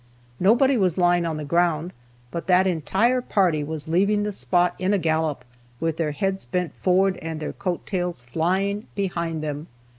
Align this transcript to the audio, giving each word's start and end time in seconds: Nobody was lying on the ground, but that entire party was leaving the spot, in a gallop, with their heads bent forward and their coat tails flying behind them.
Nobody 0.39 0.77
was 0.77 0.97
lying 0.97 1.27
on 1.27 1.37
the 1.37 1.45
ground, 1.45 1.93
but 2.31 2.47
that 2.47 2.65
entire 2.65 3.21
party 3.21 3.63
was 3.63 3.87
leaving 3.87 4.23
the 4.23 4.31
spot, 4.31 4.73
in 4.79 4.93
a 4.93 4.97
gallop, 4.97 5.45
with 5.79 5.97
their 5.97 6.09
heads 6.11 6.43
bent 6.43 6.73
forward 6.73 7.17
and 7.17 7.39
their 7.39 7.53
coat 7.53 7.85
tails 7.85 8.19
flying 8.19 8.87
behind 8.95 9.43
them. 9.43 9.67